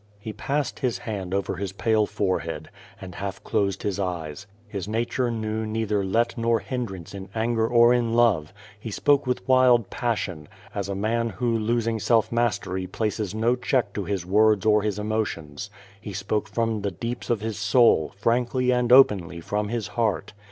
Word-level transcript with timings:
He 0.17 0.33
passed 0.33 0.79
his 0.79 0.97
hand 0.97 1.31
over 1.31 1.57
his 1.57 1.73
pale 1.73 2.07
forehead, 2.07 2.69
and 2.99 3.13
half 3.13 3.43
closed 3.43 3.83
his 3.83 3.99
eyes. 3.99 4.47
His 4.67 4.87
nature 4.87 5.29
knew 5.29 5.63
neither 5.63 6.03
let 6.03 6.35
nor 6.39 6.59
hindrance 6.59 7.13
in 7.13 7.29
anger 7.35 7.67
or 7.67 7.93
in 7.93 8.15
love. 8.15 8.51
He 8.79 8.89
spoke 8.89 9.27
with 9.27 9.47
wild 9.47 9.91
passion, 9.91 10.47
as 10.73 10.89
a 10.89 10.95
man 10.95 11.29
who, 11.29 11.55
losing 11.55 11.99
self 11.99 12.31
ma«5tery 12.31 12.87
]>laees 12.89 13.35
no 13.35 13.55
check 13.55 13.93
to 13.93 14.03
his 14.03 14.25
words 14.25 14.65
or 14.65 14.81
his 14.81 14.97
emotions. 14.97 15.69
He 16.01 16.09
s|M)ke 16.13 16.47
from 16.47 16.81
the 16.81 16.89
deeps 16.89 17.29
of 17.29 17.41
his 17.41 17.59
soul, 17.59 18.11
frankly 18.17 18.71
and 18.71 18.89
openl}' 18.89 19.43
from 19.43 19.69
his 19.69 19.89
heart. 19.89 20.33